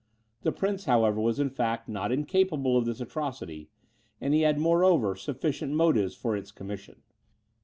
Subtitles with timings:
[0.41, 3.69] This prince, however, was in fact not incapable of this atrocity,
[4.19, 7.03] and he had moreover sufficient motives for its commission.